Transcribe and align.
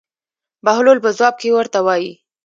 بهلول 0.65 0.97
په 1.05 1.09
ځواب 1.17 1.35
کې 1.41 1.49
ورته 1.57 1.79
وایي. 1.85 2.11